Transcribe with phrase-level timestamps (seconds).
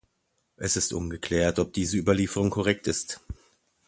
[0.55, 3.19] Es ist ungeklärt, ob diese Überlieferung korrekt ist.